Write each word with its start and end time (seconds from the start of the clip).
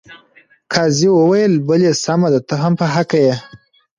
قاضي 0.73 1.09
وویل 1.13 1.53
بلې 1.67 1.91
سمه 2.03 2.27
ده 2.33 2.39
ته 2.47 2.55
هم 2.61 2.73
په 2.81 2.85
حقه 2.93 3.17
یې. 3.25 3.35